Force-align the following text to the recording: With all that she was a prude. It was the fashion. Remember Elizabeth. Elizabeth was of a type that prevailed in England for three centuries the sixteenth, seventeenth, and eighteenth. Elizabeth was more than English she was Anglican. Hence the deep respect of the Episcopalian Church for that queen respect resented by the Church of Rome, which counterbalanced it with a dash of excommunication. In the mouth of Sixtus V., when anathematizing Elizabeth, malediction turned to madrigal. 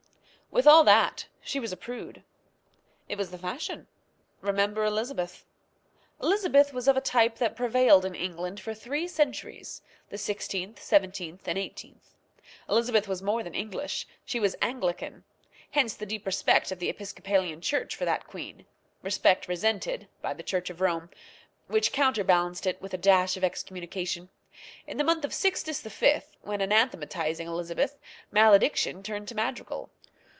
With 0.53 0.67
all 0.67 0.83
that 0.83 1.27
she 1.41 1.61
was 1.61 1.71
a 1.71 1.77
prude. 1.77 2.23
It 3.07 3.17
was 3.17 3.31
the 3.31 3.37
fashion. 3.37 3.87
Remember 4.41 4.83
Elizabeth. 4.83 5.45
Elizabeth 6.21 6.73
was 6.73 6.89
of 6.89 6.97
a 6.97 7.01
type 7.01 7.37
that 7.37 7.55
prevailed 7.55 8.03
in 8.03 8.15
England 8.15 8.59
for 8.59 8.73
three 8.73 9.07
centuries 9.07 9.81
the 10.09 10.17
sixteenth, 10.17 10.83
seventeenth, 10.83 11.47
and 11.47 11.57
eighteenth. 11.57 12.15
Elizabeth 12.67 13.07
was 13.07 13.21
more 13.21 13.43
than 13.43 13.55
English 13.55 14.05
she 14.25 14.41
was 14.41 14.57
Anglican. 14.61 15.23
Hence 15.69 15.93
the 15.93 16.05
deep 16.05 16.25
respect 16.25 16.69
of 16.69 16.79
the 16.79 16.89
Episcopalian 16.89 17.61
Church 17.61 17.95
for 17.95 18.03
that 18.03 18.27
queen 18.27 18.65
respect 19.01 19.47
resented 19.47 20.09
by 20.21 20.33
the 20.33 20.43
Church 20.43 20.69
of 20.69 20.81
Rome, 20.81 21.09
which 21.67 21.93
counterbalanced 21.93 22.67
it 22.67 22.81
with 22.81 22.93
a 22.93 22.97
dash 22.97 23.37
of 23.37 23.45
excommunication. 23.45 24.27
In 24.85 24.97
the 24.97 25.05
mouth 25.05 25.23
of 25.23 25.33
Sixtus 25.33 25.79
V., 25.81 26.19
when 26.41 26.59
anathematizing 26.59 27.47
Elizabeth, 27.47 27.97
malediction 28.33 29.01
turned 29.01 29.29
to 29.29 29.35
madrigal. 29.35 29.89